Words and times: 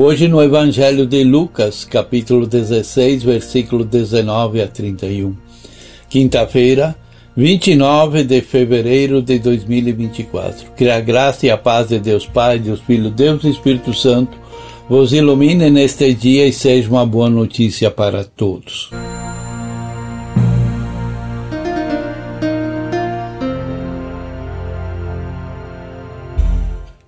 Hoje 0.00 0.28
no 0.28 0.40
Evangelho 0.40 1.04
de 1.04 1.24
Lucas, 1.24 1.84
capítulo 1.84 2.46
16, 2.46 3.24
versículo 3.24 3.84
19 3.84 4.62
a 4.62 4.68
31. 4.68 5.34
Quinta-feira, 6.08 6.94
29 7.36 8.22
de 8.22 8.40
fevereiro 8.40 9.20
de 9.20 9.40
2024. 9.40 10.70
Que 10.76 10.88
a 10.88 11.00
graça 11.00 11.46
e 11.46 11.50
a 11.50 11.58
paz 11.58 11.88
de 11.88 11.98
Deus 11.98 12.26
Pai, 12.26 12.60
Deus 12.60 12.78
Filho, 12.78 13.10
Deus 13.10 13.42
e 13.42 13.50
Espírito 13.50 13.92
Santo 13.92 14.38
vos 14.88 15.12
ilumine 15.12 15.68
neste 15.68 16.14
dia 16.14 16.46
e 16.46 16.52
seja 16.52 16.88
uma 16.88 17.04
boa 17.04 17.28
notícia 17.28 17.90
para 17.90 18.22
todos. 18.22 18.92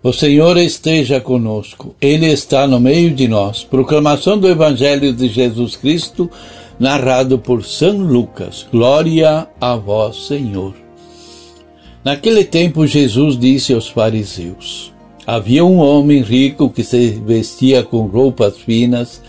O 0.02 0.14
Senhor 0.14 0.56
esteja 0.56 1.20
conosco, 1.20 1.94
Ele 2.00 2.24
está 2.24 2.66
no 2.66 2.80
meio 2.80 3.10
de 3.10 3.28
nós. 3.28 3.62
Proclamação 3.62 4.38
do 4.38 4.48
Evangelho 4.48 5.12
de 5.12 5.28
Jesus 5.28 5.76
Cristo, 5.76 6.30
narrado 6.78 7.38
por 7.38 7.62
São 7.62 7.98
Lucas. 7.98 8.66
Glória 8.72 9.46
a 9.60 9.76
vós, 9.76 10.26
Senhor. 10.26 10.74
Naquele 12.02 12.44
tempo, 12.44 12.86
Jesus 12.86 13.38
disse 13.38 13.74
aos 13.74 13.88
fariseus: 13.88 14.90
Havia 15.26 15.66
um 15.66 15.76
homem 15.76 16.22
rico 16.22 16.70
que 16.70 16.82
se 16.82 17.10
vestia 17.26 17.82
com 17.82 18.06
roupas 18.06 18.56
finas 18.56 19.20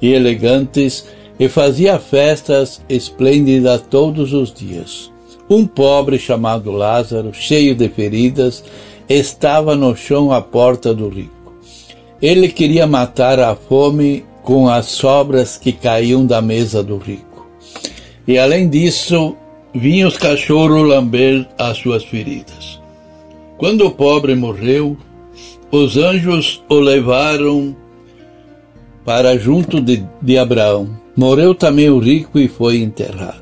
e 0.00 0.12
elegantes 0.12 1.04
e 1.36 1.48
fazia 1.48 1.98
festas 1.98 2.80
esplêndidas 2.88 3.82
todos 3.90 4.32
os 4.32 4.54
dias. 4.54 5.10
Um 5.50 5.66
pobre 5.66 6.16
chamado 6.16 6.70
Lázaro, 6.70 7.34
cheio 7.34 7.74
de 7.74 7.88
feridas, 7.88 8.62
estava 9.08 9.74
no 9.74 9.96
chão 9.96 10.32
à 10.32 10.40
porta 10.40 10.94
do 10.94 11.08
rico. 11.08 11.52
Ele 12.20 12.48
queria 12.48 12.86
matar 12.86 13.40
a 13.40 13.54
fome 13.54 14.24
com 14.42 14.68
as 14.68 14.86
sobras 14.86 15.56
que 15.56 15.72
caíam 15.72 16.24
da 16.26 16.40
mesa 16.40 16.82
do 16.82 16.96
rico. 16.96 17.46
E 18.26 18.38
além 18.38 18.68
disso, 18.68 19.36
vinham 19.74 20.08
os 20.08 20.16
cachorros 20.16 20.88
lamber 20.88 21.48
as 21.58 21.78
suas 21.78 22.04
feridas. 22.04 22.80
Quando 23.58 23.86
o 23.86 23.90
pobre 23.90 24.34
morreu, 24.34 24.96
os 25.70 25.96
anjos 25.96 26.62
o 26.68 26.74
levaram 26.74 27.76
para 29.04 29.36
junto 29.38 29.80
de, 29.80 30.04
de 30.20 30.38
Abraão. 30.38 30.90
Morreu 31.16 31.54
também 31.54 31.90
o 31.90 31.98
rico 31.98 32.38
e 32.38 32.48
foi 32.48 32.78
enterrado. 32.78 33.41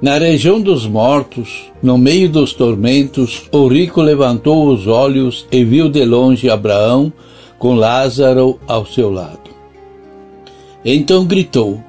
Na 0.00 0.16
região 0.16 0.60
dos 0.60 0.86
mortos, 0.86 1.72
no 1.82 1.98
meio 1.98 2.28
dos 2.28 2.52
tormentos, 2.52 3.42
o 3.50 3.66
rico 3.66 4.00
levantou 4.00 4.68
os 4.68 4.86
olhos 4.86 5.44
e 5.50 5.64
viu 5.64 5.88
de 5.88 6.04
longe 6.04 6.48
Abraão 6.48 7.12
com 7.58 7.74
Lázaro 7.74 8.60
ao 8.68 8.86
seu 8.86 9.10
lado. 9.10 9.50
Então 10.84 11.26
gritou: 11.26 11.82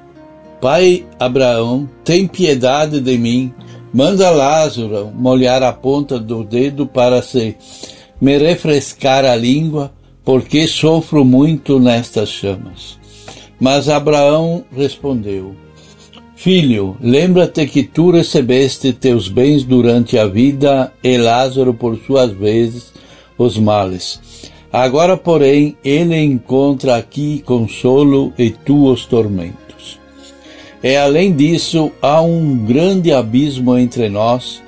Pai 0.60 1.06
Abraão, 1.20 1.88
tem 2.04 2.26
piedade 2.26 3.00
de 3.00 3.16
mim. 3.16 3.54
Manda 3.94 4.28
Lázaro 4.30 5.12
molhar 5.14 5.62
a 5.62 5.72
ponta 5.72 6.18
do 6.18 6.42
dedo 6.42 6.86
para 6.86 7.22
se 7.22 7.56
me 8.20 8.36
refrescar 8.38 9.24
a 9.24 9.36
língua, 9.36 9.92
porque 10.24 10.66
sofro 10.66 11.24
muito 11.24 11.78
nestas 11.78 12.28
chamas. 12.28 12.98
Mas 13.60 13.88
Abraão 13.88 14.64
respondeu: 14.76 15.54
Filho, 16.42 16.96
lembra-te 17.02 17.66
que 17.66 17.82
tu 17.82 18.10
recebeste 18.10 18.94
teus 18.94 19.28
bens 19.28 19.62
durante 19.62 20.16
a 20.16 20.26
vida 20.26 20.90
e 21.04 21.18
Lázaro, 21.18 21.74
por 21.74 21.98
suas 21.98 22.30
vezes, 22.30 22.94
os 23.36 23.58
males. 23.58 24.18
Agora, 24.72 25.18
porém, 25.18 25.76
ele 25.84 26.16
encontra 26.16 26.96
aqui 26.96 27.42
consolo 27.44 28.32
e 28.38 28.48
tu 28.48 28.90
os 28.90 29.04
tormentos. 29.04 30.00
E 30.82 30.96
além 30.96 31.36
disso, 31.36 31.92
há 32.00 32.22
um 32.22 32.56
grande 32.64 33.12
abismo 33.12 33.76
entre 33.76 34.08
nós, 34.08 34.62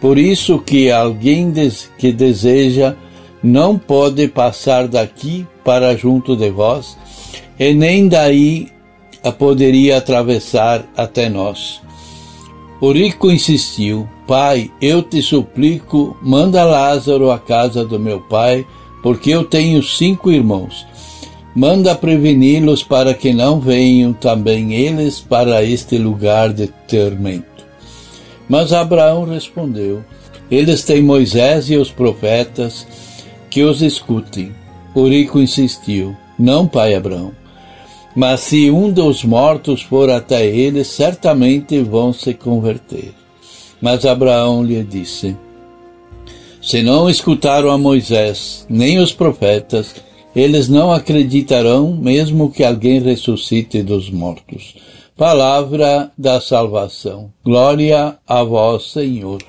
por 0.00 0.18
isso 0.18 0.58
que 0.58 0.90
alguém 0.90 1.52
que 1.98 2.10
deseja 2.10 2.96
não 3.40 3.78
pode 3.78 4.26
passar 4.26 4.88
daqui 4.88 5.46
para 5.64 5.96
junto 5.96 6.34
de 6.34 6.50
vós, 6.50 6.98
e 7.60 7.72
nem 7.72 8.08
daí 8.08 8.72
a 9.22 9.30
poderia 9.30 9.98
atravessar 9.98 10.84
até 10.96 11.28
nós. 11.28 11.80
O 12.80 12.90
rico 12.90 13.30
insistiu: 13.30 14.08
Pai, 14.26 14.70
eu 14.80 15.02
te 15.02 15.22
suplico, 15.22 16.16
manda 16.20 16.64
Lázaro 16.64 17.30
à 17.30 17.38
casa 17.38 17.84
do 17.84 17.98
meu 17.98 18.20
pai, 18.20 18.66
porque 19.02 19.30
eu 19.30 19.44
tenho 19.44 19.82
cinco 19.82 20.30
irmãos. 20.30 20.84
Manda 21.54 21.94
preveni-los 21.94 22.82
para 22.82 23.12
que 23.14 23.32
não 23.32 23.60
venham 23.60 24.12
também 24.12 24.72
eles 24.72 25.20
para 25.20 25.62
este 25.62 25.98
lugar 25.98 26.52
de 26.52 26.66
tormento. 26.88 27.64
Mas 28.48 28.72
Abraão 28.72 29.26
respondeu: 29.26 30.02
Eles 30.50 30.82
têm 30.82 31.02
Moisés 31.02 31.70
e 31.70 31.76
os 31.76 31.90
profetas, 31.90 32.86
que 33.48 33.62
os 33.62 33.82
escutem. 33.82 34.52
O 34.94 35.06
rico 35.06 35.38
insistiu: 35.38 36.16
Não, 36.38 36.66
pai 36.66 36.94
Abraão. 36.94 37.41
Mas 38.14 38.40
se 38.40 38.70
um 38.70 38.90
dos 38.90 39.24
mortos 39.24 39.82
for 39.82 40.10
até 40.10 40.46
eles, 40.46 40.88
certamente 40.88 41.80
vão 41.80 42.12
se 42.12 42.34
converter. 42.34 43.14
Mas 43.80 44.04
Abraão 44.04 44.62
lhe 44.62 44.82
disse: 44.84 45.36
Se 46.60 46.82
não 46.82 47.08
escutaram 47.08 47.70
a 47.70 47.78
Moisés, 47.78 48.66
nem 48.68 48.98
os 48.98 49.12
profetas, 49.12 49.94
eles 50.36 50.68
não 50.68 50.92
acreditarão, 50.92 51.92
mesmo 51.92 52.50
que 52.50 52.64
alguém 52.64 53.00
ressuscite 53.00 53.82
dos 53.82 54.10
mortos. 54.10 54.74
Palavra 55.16 56.10
da 56.16 56.40
salvação. 56.40 57.30
Glória 57.44 58.16
a 58.26 58.42
vós, 58.42 58.92
Senhor. 58.92 59.42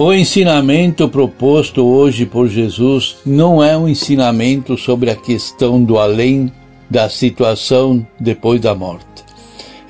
O 0.00 0.12
ensinamento 0.12 1.08
proposto 1.08 1.84
hoje 1.84 2.24
por 2.24 2.46
Jesus 2.46 3.16
não 3.26 3.60
é 3.60 3.76
um 3.76 3.88
ensinamento 3.88 4.78
sobre 4.78 5.10
a 5.10 5.16
questão 5.16 5.82
do 5.82 5.98
além 5.98 6.52
da 6.88 7.08
situação 7.08 8.06
depois 8.20 8.60
da 8.60 8.76
morte. 8.76 9.24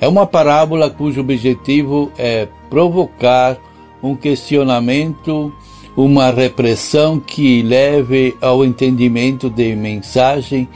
É 0.01 0.07
uma 0.07 0.25
parábola 0.25 0.89
cujo 0.89 1.21
objetivo 1.21 2.11
é 2.17 2.47
provocar 2.71 3.55
um 4.01 4.15
questionamento, 4.15 5.53
uma 5.95 6.31
repressão 6.31 7.19
que 7.19 7.61
leve 7.61 8.35
ao 8.41 8.65
entendimento 8.65 9.47
de 9.47 9.75
mensagem 9.75 10.67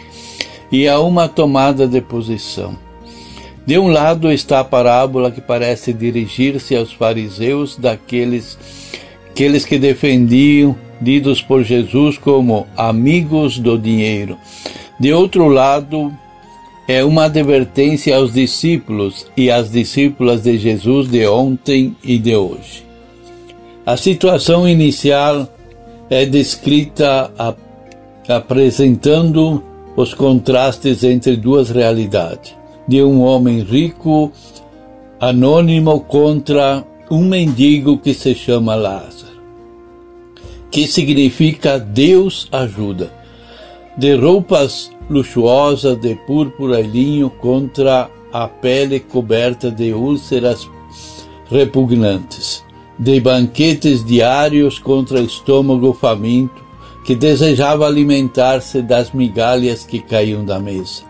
e 0.72 0.88
a 0.88 1.00
uma 1.00 1.28
tomada 1.28 1.88
de 1.88 2.02
posição. 2.02 2.78
De 3.66 3.80
um 3.80 3.88
lado 3.88 4.32
está 4.32 4.60
a 4.60 4.64
parábola 4.64 5.32
que 5.32 5.42
parece 5.42 5.92
dirigir-se 5.92 6.76
aos 6.76 6.94
fariseus 6.94 7.76
daqueles 7.76 8.60
aqueles 9.34 9.66
que 9.66 9.80
defendiam, 9.80 10.76
ditos 11.02 11.42
por 11.42 11.64
Jesus 11.64 12.20
como 12.20 12.68
amigos 12.78 13.58
do 13.58 13.80
dinheiro. 13.80 14.38
De 15.00 15.12
outro 15.12 15.48
lado, 15.48 16.14
é 16.88 17.04
uma 17.04 17.26
advertência 17.26 18.16
aos 18.16 18.32
discípulos 18.32 19.26
e 19.36 19.50
às 19.50 19.72
discípulas 19.72 20.44
de 20.44 20.60
Jesus 20.60 21.10
de 21.10 21.26
ontem 21.26 21.96
e 22.04 22.20
de 22.20 22.36
hoje. 22.36 22.86
A 23.84 23.98
situação 23.98 24.70
inicial 24.70 25.50
é 26.12 26.28
descrita 26.28 27.32
apresentando 28.30 29.64
os 29.96 30.14
contrastes 30.14 31.04
entre 31.04 31.36
duas 31.36 31.72
realidades: 31.72 32.56
de 32.88 33.02
um 33.02 33.24
homem 33.24 33.62
rico, 33.62 34.32
anônimo, 35.20 36.02
contra 36.02 36.86
um 37.14 37.26
mendigo 37.26 38.00
que 38.00 38.12
se 38.12 38.34
chama 38.34 38.74
Lázaro, 38.74 39.38
que 40.72 40.88
significa 40.88 41.78
Deus 41.78 42.48
ajuda, 42.52 43.14
de 43.96 44.16
roupas 44.16 44.90
luxuosas 45.08 45.96
de 46.02 46.16
púrpura 46.16 46.80
e 46.80 46.88
linho 46.88 47.30
contra 47.30 48.10
a 48.32 48.48
pele 48.48 49.00
coberta 49.00 49.70
de 49.70 49.94
úlceras 49.94 50.68
repugnantes. 51.52 52.64
de 52.98 53.20
banquetes 53.20 54.06
diários 54.06 54.78
contra 54.80 55.20
estômago 55.20 55.94
faminto, 55.94 56.64
que 57.06 57.16
desejava 57.16 57.88
alimentar-se 57.88 58.82
das 58.82 59.12
migalhas 59.12 59.84
que 59.84 60.00
caíam 60.00 60.46
da 60.46 60.60
mesa. 60.60 61.04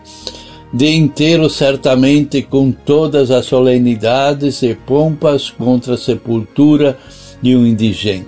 De 0.74 0.90
inteiro, 0.90 1.48
certamente, 1.48 2.42
com 2.42 2.72
todas 2.72 3.30
as 3.30 3.46
solenidades 3.46 4.60
e 4.60 4.74
pompas 4.74 5.48
contra 5.48 5.94
a 5.94 5.96
sepultura 5.96 6.98
de 7.40 7.54
um 7.54 7.64
indigente. 7.64 8.26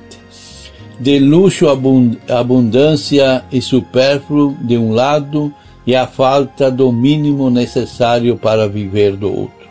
De 1.00 1.19
luxo, 1.19 1.66
abundância 2.28 3.44
e 3.50 3.60
supérfluo 3.60 4.56
de 4.62 4.78
um 4.78 4.93
lado, 4.93 5.52
e 5.84 5.96
a 5.96 6.06
falta 6.06 6.70
do 6.70 6.93
mínimo 6.93 7.50
necessário 7.50 8.37
para 8.37 8.69
viver 8.69 9.16
do 9.16 9.28
outro. 9.28 9.66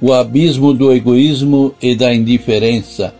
O 0.00 0.12
abismo 0.12 0.72
do 0.72 0.92
egoísmo 0.92 1.74
e 1.82 1.96
da 1.96 2.14
indiferença, 2.14 3.12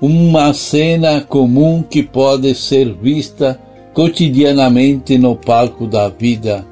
uma 0.00 0.54
cena 0.54 1.20
comum 1.20 1.82
que 1.82 2.02
pode 2.02 2.54
ser 2.54 2.94
vista 2.94 3.60
cotidianamente 3.92 5.18
no 5.18 5.36
palco 5.36 5.86
da 5.86 6.08
vida. 6.08 6.69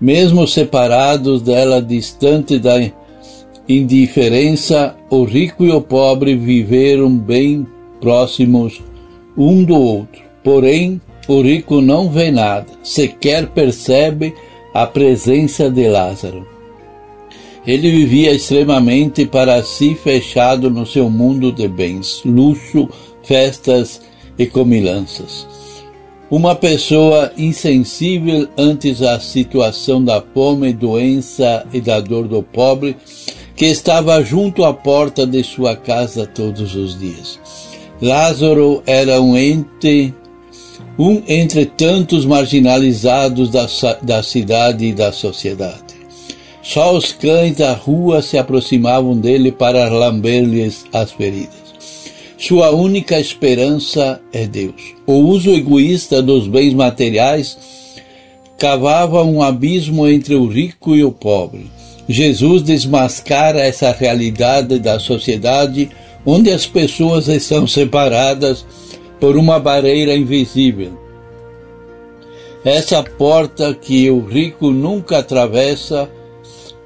Mesmo 0.00 0.46
separados 0.46 1.42
dela, 1.42 1.80
distante 1.80 2.58
da 2.58 2.74
indiferença, 3.68 4.94
o 5.10 5.24
rico 5.24 5.64
e 5.64 5.70
o 5.70 5.80
pobre 5.80 6.36
viveram 6.36 7.16
bem 7.16 7.66
próximos 8.00 8.80
um 9.36 9.64
do 9.64 9.74
outro. 9.74 10.22
Porém, 10.44 11.00
o 11.26 11.40
rico 11.40 11.80
não 11.80 12.10
vê 12.10 12.30
nada, 12.30 12.66
sequer 12.82 13.48
percebe 13.48 14.34
a 14.72 14.86
presença 14.86 15.70
de 15.70 15.88
Lázaro. 15.88 16.46
Ele 17.66 17.90
vivia 17.90 18.32
extremamente 18.32 19.26
para 19.26 19.60
si 19.62 19.96
fechado 19.96 20.70
no 20.70 20.86
seu 20.86 21.10
mundo 21.10 21.50
de 21.50 21.66
bens, 21.66 22.22
luxo, 22.24 22.88
festas 23.24 24.00
e 24.38 24.46
comilanças. 24.46 25.55
Uma 26.28 26.56
pessoa 26.56 27.30
insensível 27.36 28.48
antes 28.58 29.00
à 29.00 29.20
situação 29.20 30.02
da 30.02 30.20
fome, 30.20 30.72
doença 30.72 31.64
e 31.72 31.80
da 31.80 32.00
dor 32.00 32.26
do 32.26 32.42
pobre, 32.42 32.96
que 33.54 33.66
estava 33.66 34.20
junto 34.24 34.64
à 34.64 34.74
porta 34.74 35.24
de 35.24 35.44
sua 35.44 35.76
casa 35.76 36.26
todos 36.26 36.74
os 36.74 36.98
dias. 36.98 37.38
Lázaro 38.02 38.82
era 38.86 39.22
um 39.22 39.36
ente, 39.36 40.12
um 40.98 41.22
entre 41.28 41.64
tantos 41.64 42.26
marginalizados 42.26 43.48
da, 43.48 43.66
da 44.02 44.20
cidade 44.20 44.86
e 44.86 44.92
da 44.92 45.12
sociedade. 45.12 45.94
Só 46.60 46.96
os 46.96 47.12
cães 47.12 47.58
da 47.58 47.72
rua 47.72 48.20
se 48.20 48.36
aproximavam 48.36 49.16
dele 49.16 49.52
para 49.52 49.88
lamber-lhes 49.88 50.84
as 50.92 51.12
feridas. 51.12 51.55
Sua 52.38 52.70
única 52.70 53.18
esperança 53.18 54.20
é 54.30 54.46
Deus. 54.46 54.94
O 55.06 55.14
uso 55.14 55.50
egoísta 55.50 56.20
dos 56.20 56.46
bens 56.46 56.74
materiais 56.74 57.56
cavava 58.58 59.22
um 59.22 59.42
abismo 59.42 60.06
entre 60.06 60.34
o 60.34 60.46
rico 60.46 60.94
e 60.94 61.02
o 61.02 61.10
pobre. 61.10 61.70
Jesus 62.06 62.62
desmascara 62.62 63.60
essa 63.60 63.90
realidade 63.90 64.78
da 64.78 64.98
sociedade 64.98 65.90
onde 66.26 66.50
as 66.52 66.66
pessoas 66.66 67.26
estão 67.26 67.66
separadas 67.66 68.66
por 69.18 69.36
uma 69.36 69.58
barreira 69.58 70.14
invisível. 70.14 70.92
Essa 72.64 73.02
porta 73.02 73.74
que 73.74 74.10
o 74.10 74.20
rico 74.20 74.70
nunca 74.70 75.18
atravessa 75.18 76.08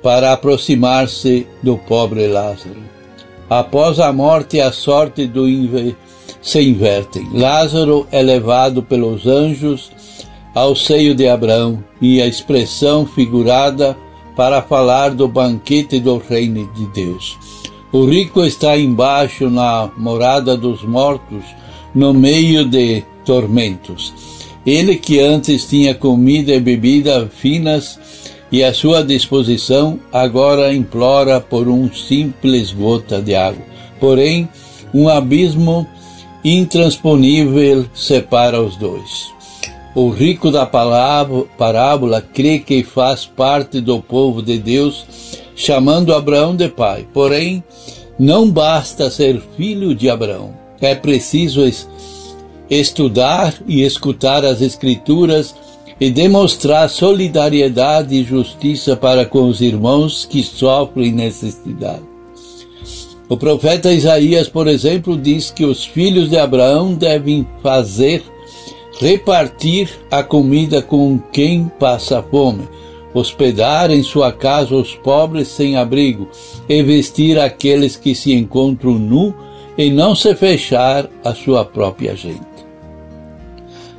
para 0.00 0.32
aproximar-se 0.32 1.46
do 1.62 1.76
pobre 1.76 2.28
Lázaro. 2.28 2.99
Após 3.50 3.98
a 3.98 4.12
morte, 4.12 4.60
a 4.60 4.70
sorte 4.70 5.26
do 5.26 5.48
inver... 5.48 5.96
se 6.40 6.62
inverte. 6.62 7.20
Lázaro 7.32 8.06
é 8.12 8.22
levado 8.22 8.80
pelos 8.80 9.26
anjos 9.26 9.90
ao 10.54 10.76
seio 10.76 11.16
de 11.16 11.26
Abraão 11.26 11.82
e 12.00 12.22
a 12.22 12.28
expressão 12.28 13.04
figurada 13.04 13.96
para 14.36 14.62
falar 14.62 15.10
do 15.10 15.26
banquete 15.26 15.98
do 15.98 16.18
reino 16.18 16.70
de 16.74 16.86
Deus. 16.86 17.36
O 17.92 18.04
rico 18.04 18.44
está 18.44 18.78
embaixo 18.78 19.50
na 19.50 19.90
morada 19.96 20.56
dos 20.56 20.84
mortos, 20.84 21.44
no 21.92 22.14
meio 22.14 22.64
de 22.64 23.02
tormentos. 23.24 24.14
Ele 24.64 24.94
que 24.94 25.18
antes 25.18 25.66
tinha 25.66 25.92
comida 25.92 26.52
e 26.52 26.60
bebida 26.60 27.28
finas 27.28 27.98
e 28.50 28.64
à 28.64 28.74
sua 28.74 29.04
disposição, 29.04 30.00
agora 30.12 30.74
implora 30.74 31.40
por 31.40 31.68
um 31.68 31.92
simples 31.92 32.72
gota 32.72 33.22
de 33.22 33.34
água. 33.34 33.62
Porém, 34.00 34.48
um 34.92 35.08
abismo 35.08 35.86
intransponível 36.44 37.86
separa 37.94 38.60
os 38.60 38.76
dois. 38.76 39.30
O 39.94 40.08
rico 40.08 40.50
da 40.50 40.64
parábola 40.66 42.20
crê 42.20 42.58
que 42.58 42.82
faz 42.82 43.26
parte 43.26 43.80
do 43.80 44.00
povo 44.00 44.42
de 44.42 44.58
Deus, 44.58 45.04
chamando 45.54 46.14
Abraão 46.14 46.56
de 46.56 46.68
pai. 46.68 47.06
Porém, 47.12 47.62
não 48.18 48.50
basta 48.50 49.10
ser 49.10 49.40
filho 49.56 49.94
de 49.94 50.08
Abraão. 50.08 50.54
É 50.80 50.94
preciso 50.94 51.62
estudar 52.70 53.54
e 53.66 53.82
escutar 53.82 54.44
as 54.44 54.60
Escrituras 54.60 55.54
e 56.00 56.10
demonstrar 56.10 56.88
solidariedade 56.88 58.14
e 58.14 58.24
justiça 58.24 58.96
para 58.96 59.26
com 59.26 59.48
os 59.48 59.60
irmãos 59.60 60.24
que 60.24 60.42
sofrem 60.42 61.12
necessidade. 61.12 62.08
O 63.28 63.36
profeta 63.36 63.92
Isaías, 63.92 64.48
por 64.48 64.66
exemplo, 64.66 65.16
diz 65.16 65.50
que 65.50 65.64
os 65.64 65.84
filhos 65.84 66.30
de 66.30 66.38
Abraão 66.38 66.94
devem 66.94 67.46
fazer 67.62 68.24
repartir 68.98 69.88
a 70.10 70.22
comida 70.22 70.82
com 70.82 71.18
quem 71.32 71.70
passa 71.78 72.22
fome, 72.22 72.68
hospedar 73.14 73.90
em 73.90 74.02
sua 74.02 74.32
casa 74.32 74.74
os 74.74 74.94
pobres 74.96 75.48
sem 75.48 75.76
abrigo 75.76 76.28
e 76.68 76.82
vestir 76.82 77.38
aqueles 77.38 77.96
que 77.96 78.14
se 78.14 78.32
encontram 78.32 78.94
nu 78.94 79.34
e 79.78 79.90
não 79.90 80.14
se 80.14 80.34
fechar 80.34 81.08
a 81.24 81.34
sua 81.34 81.64
própria 81.64 82.16
gente. 82.16 82.40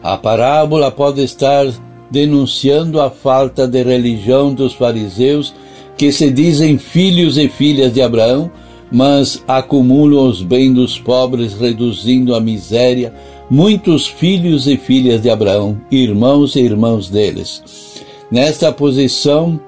A 0.03 0.17
parábola 0.17 0.91
pode 0.91 1.23
estar 1.23 1.65
denunciando 2.11 3.01
a 3.01 3.09
falta 3.09 3.65
de 3.67 3.81
religião 3.81 4.53
dos 4.53 4.73
fariseus, 4.73 5.53
que 5.97 6.11
se 6.11 6.29
dizem 6.29 6.77
filhos 6.77 7.37
e 7.37 7.47
filhas 7.47 7.93
de 7.93 8.01
Abraão, 8.01 8.51
mas 8.91 9.41
acumulam 9.47 10.27
os 10.27 10.43
bens 10.43 10.73
dos 10.73 10.99
pobres, 10.99 11.53
reduzindo 11.53 12.35
a 12.35 12.41
miséria 12.41 13.13
muitos 13.49 14.07
filhos 14.07 14.67
e 14.67 14.77
filhas 14.77 15.21
de 15.21 15.29
Abraão, 15.29 15.79
irmãos 15.89 16.55
e 16.55 16.59
irmãos 16.59 17.09
deles. 17.09 17.63
Nesta 18.29 18.71
posição, 18.71 19.59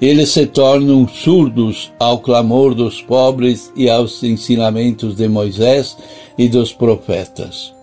eles 0.00 0.30
se 0.30 0.46
tornam 0.46 1.08
surdos 1.08 1.90
ao 1.98 2.18
clamor 2.18 2.74
dos 2.74 3.02
pobres 3.02 3.72
e 3.74 3.88
aos 3.88 4.22
ensinamentos 4.22 5.16
de 5.16 5.28
Moisés 5.28 5.96
e 6.36 6.48
dos 6.48 6.72
profetas. 6.72 7.77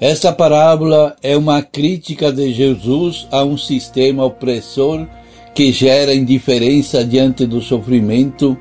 Esta 0.00 0.32
parábola 0.32 1.14
é 1.22 1.36
uma 1.36 1.60
crítica 1.60 2.32
de 2.32 2.54
Jesus 2.54 3.28
a 3.30 3.44
um 3.44 3.58
sistema 3.58 4.24
opressor 4.24 5.06
que 5.54 5.70
gera 5.72 6.14
indiferença 6.14 7.04
diante 7.04 7.44
do 7.44 7.60
sofrimento 7.60 8.56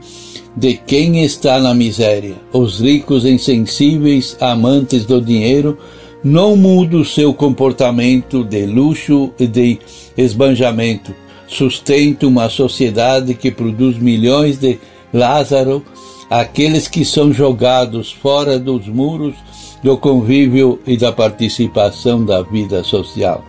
de 0.53 0.73
quem 0.73 1.23
está 1.23 1.57
na 1.57 1.73
miséria. 1.73 2.35
Os 2.51 2.81
ricos 2.81 3.23
insensíveis, 3.23 4.35
amantes 4.41 5.05
do 5.05 5.21
dinheiro, 5.21 5.77
não 6.21 6.57
mudam 6.57 7.05
seu 7.05 7.33
comportamento 7.33 8.43
de 8.43 8.65
luxo 8.65 9.31
e 9.39 9.47
de 9.47 9.79
esbanjamento. 10.17 11.15
Sustentam 11.47 12.27
uma 12.27 12.49
sociedade 12.49 13.33
que 13.33 13.49
produz 13.49 13.97
milhões 13.97 14.57
de 14.57 14.77
Lázaro, 15.13 15.85
aqueles 16.29 16.89
que 16.89 17.05
são 17.05 17.31
jogados 17.31 18.11
fora 18.11 18.59
dos 18.59 18.89
muros 18.89 19.35
do 19.83 19.97
convívio 19.97 20.79
e 20.85 20.97
da 20.97 21.11
participação 21.11 22.23
da 22.23 22.41
vida 22.41 22.83
social. 22.83 23.43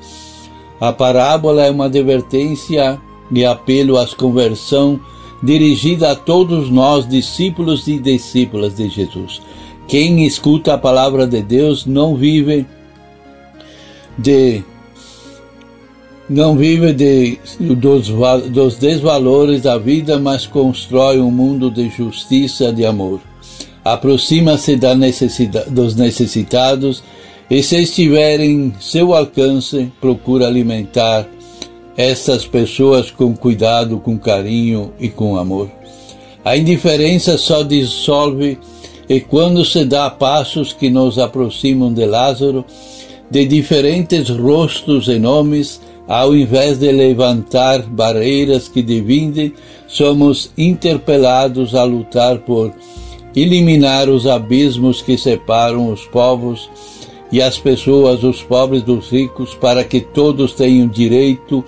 A 0.81 0.93
parábola 0.93 1.67
é 1.67 1.71
uma 1.71 1.87
advertência 1.87 3.01
e 3.31 3.45
apelo 3.45 3.99
à 3.99 4.07
conversão 4.07 5.01
dirigida 5.43 6.13
a 6.13 6.17
todos 6.17 6.71
nós, 6.71 7.09
discípulos 7.09 7.87
e 7.89 7.99
discípulas 7.99 8.75
de 8.75 8.89
Jesus. 8.89 9.41
Quem 9.89 10.27
escuta 10.27 10.75
a 10.75 10.79
palavra 10.79 11.27
de 11.27 11.43
Deus 11.43 11.87
não 11.87 12.15
vive 12.15 12.67
de 14.17 14.63
não 16.29 16.57
vive 16.57 16.93
de, 16.93 17.41
dos, 17.59 18.09
dos 18.51 18.77
desvalores 18.77 19.63
da 19.63 19.77
vida, 19.77 20.17
mas 20.17 20.47
constrói 20.47 21.19
um 21.19 21.31
mundo 21.31 21.69
de 21.69 21.89
justiça 21.89 22.67
e 22.67 22.73
de 22.73 22.87
amor 22.87 23.21
aproxima-se 23.93 24.77
da 24.77 24.95
necessidade, 24.95 25.71
dos 25.71 25.95
necessitados 25.95 27.03
e, 27.51 27.63
se 27.63 27.83
estiver 27.83 28.41
em 28.41 28.73
seu 28.81 29.15
alcance, 29.15 29.91
procura 30.01 30.47
alimentar 30.47 31.27
estas 31.97 32.47
pessoas 32.47 33.11
com 33.11 33.37
cuidado, 33.37 33.99
com 33.99 34.19
carinho 34.19 34.93
e 34.99 35.09
com 35.09 35.37
amor. 35.37 35.71
A 36.45 36.57
indiferença 36.57 37.37
só 37.37 37.63
dissolve 37.63 38.59
E 39.09 39.19
quando 39.19 39.65
se 39.65 39.85
dá 39.85 40.09
passos 40.09 40.73
que 40.73 40.89
nos 40.89 41.19
aproximam 41.19 41.93
de 41.93 42.07
Lázaro, 42.07 42.65
de 43.29 43.45
diferentes 43.45 44.31
rostos 44.31 45.09
e 45.09 45.19
nomes, 45.19 45.81
ao 46.07 46.35
invés 46.35 46.79
de 46.79 46.93
levantar 46.93 47.83
barreiras 47.83 48.69
que 48.69 48.83
dividem, 48.83 49.53
somos 49.89 50.53
interpelados 50.57 51.75
a 51.75 51.83
lutar 51.83 52.39
por 52.39 52.73
eliminar 53.35 54.09
os 54.09 54.27
abismos 54.27 55.03
que 55.03 55.17
separam 55.17 55.93
os 55.93 56.05
povos 56.07 56.69
e 57.33 57.41
as 57.41 57.59
pessoas, 57.59 58.25
os 58.25 58.43
pobres 58.43 58.83
dos 58.83 59.09
ricos, 59.11 59.55
para 59.55 59.85
que 59.85 60.01
todos 60.01 60.53
tenham 60.53 60.89
direito 60.89 61.65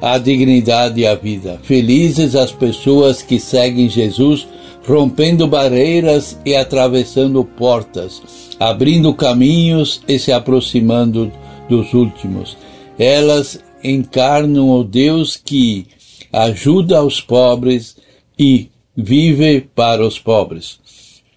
à 0.00 0.18
dignidade 0.18 1.00
e 1.00 1.06
à 1.06 1.14
vida. 1.14 1.60
Felizes 1.62 2.34
as 2.36 2.52
pessoas 2.52 3.22
que 3.22 3.40
seguem 3.40 3.88
Jesus, 3.88 4.46
rompendo 4.86 5.48
barreiras 5.48 6.38
e 6.44 6.54
atravessando 6.54 7.44
portas, 7.44 8.22
abrindo 8.60 9.12
caminhos 9.14 10.02
e 10.06 10.18
se 10.18 10.30
aproximando 10.30 11.32
dos 11.68 11.92
últimos. 11.92 12.56
Elas 12.98 13.58
encarnam 13.82 14.70
o 14.70 14.84
Deus 14.84 15.36
que 15.36 15.86
ajuda 16.32 17.02
os 17.02 17.20
pobres 17.20 17.96
e 18.38 18.68
vive 18.96 19.60
para 19.74 20.06
os 20.06 20.18
pobres. 20.18 20.78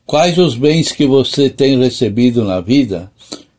Quais 0.07 0.37
os 0.37 0.55
bens 0.55 0.93
que 0.93 1.05
você 1.05 1.49
tem 1.49 1.77
recebido 1.77 2.45
na 2.45 2.61
vida? 2.61 3.11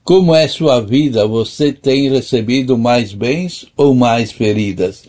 Como 0.02 0.34
é 0.34 0.48
sua 0.48 0.80
vida? 0.80 1.26
Você 1.26 1.74
tem 1.74 2.08
recebido 2.08 2.78
mais 2.78 3.12
bens 3.12 3.66
ou 3.76 3.94
mais 3.94 4.32
feridas? 4.32 5.04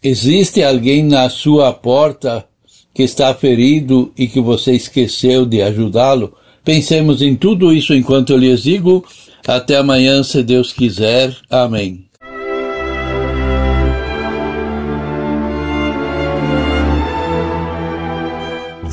Existe 0.00 0.62
alguém 0.62 1.02
na 1.02 1.28
sua 1.28 1.72
porta 1.72 2.46
que 2.94 3.02
está 3.02 3.34
ferido 3.34 4.12
e 4.16 4.28
que 4.28 4.40
você 4.40 4.74
esqueceu 4.74 5.44
de 5.44 5.60
ajudá-lo? 5.60 6.32
Pensemos 6.64 7.20
em 7.20 7.34
tudo 7.34 7.72
isso 7.72 7.92
enquanto 7.92 8.30
eu 8.30 8.38
lhes 8.38 8.62
digo. 8.62 9.04
Até 9.44 9.76
amanhã, 9.76 10.22
se 10.22 10.40
Deus 10.44 10.72
quiser. 10.72 11.36
Amém. 11.50 12.04